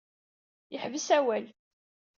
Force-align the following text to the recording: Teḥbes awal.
Teḥbes 0.69 1.07
awal. 1.17 1.45